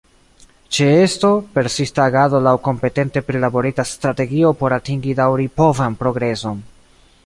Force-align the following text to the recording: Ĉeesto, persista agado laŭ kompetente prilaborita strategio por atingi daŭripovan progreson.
Ĉeesto, 0.77 1.29
persista 1.57 2.07
agado 2.07 2.41
laŭ 2.47 2.55
kompetente 2.69 3.25
prilaborita 3.29 3.87
strategio 3.93 4.57
por 4.63 4.79
atingi 4.83 5.19
daŭripovan 5.23 6.01
progreson. 6.05 6.63